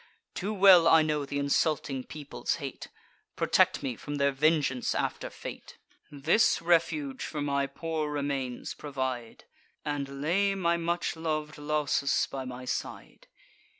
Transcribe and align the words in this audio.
Too 0.33 0.51
well 0.51 0.87
I 0.87 1.03
know 1.03 1.25
th' 1.27 1.33
insulting 1.33 2.03
people's 2.03 2.55
hate; 2.55 2.87
Protect 3.35 3.83
me 3.83 3.95
from 3.95 4.15
their 4.15 4.31
vengeance 4.31 4.95
after 4.95 5.29
fate: 5.29 5.77
This 6.09 6.59
refuge 6.59 7.23
for 7.23 7.39
my 7.39 7.67
poor 7.67 8.09
remains 8.09 8.73
provide, 8.73 9.43
And 9.85 10.19
lay 10.19 10.55
my 10.55 10.75
much 10.75 11.15
lov'd 11.15 11.59
Lausus 11.59 12.25
by 12.25 12.45
my 12.45 12.65
side." 12.65 13.27